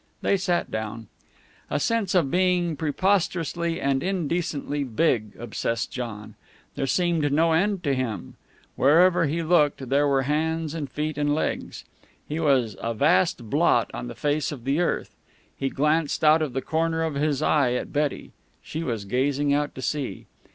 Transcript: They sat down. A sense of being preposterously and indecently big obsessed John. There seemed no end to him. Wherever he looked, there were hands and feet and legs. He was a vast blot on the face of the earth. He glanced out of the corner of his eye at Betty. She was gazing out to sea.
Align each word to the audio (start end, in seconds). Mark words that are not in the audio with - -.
They 0.23 0.35
sat 0.35 0.71
down. 0.71 1.09
A 1.69 1.79
sense 1.79 2.15
of 2.15 2.31
being 2.31 2.75
preposterously 2.75 3.79
and 3.79 4.01
indecently 4.01 4.83
big 4.83 5.35
obsessed 5.37 5.91
John. 5.91 6.33
There 6.73 6.87
seemed 6.87 7.31
no 7.31 7.51
end 7.53 7.83
to 7.83 7.93
him. 7.93 8.33
Wherever 8.75 9.27
he 9.27 9.43
looked, 9.43 9.89
there 9.89 10.07
were 10.07 10.23
hands 10.23 10.73
and 10.73 10.89
feet 10.89 11.19
and 11.19 11.35
legs. 11.35 11.85
He 12.27 12.39
was 12.39 12.75
a 12.81 12.95
vast 12.95 13.47
blot 13.51 13.91
on 13.93 14.07
the 14.07 14.15
face 14.15 14.51
of 14.51 14.63
the 14.63 14.79
earth. 14.79 15.15
He 15.55 15.69
glanced 15.69 16.23
out 16.23 16.41
of 16.41 16.53
the 16.53 16.63
corner 16.63 17.03
of 17.03 17.13
his 17.13 17.43
eye 17.43 17.73
at 17.73 17.93
Betty. 17.93 18.31
She 18.63 18.81
was 18.81 19.05
gazing 19.05 19.53
out 19.53 19.75
to 19.75 19.83
sea. 19.83 20.25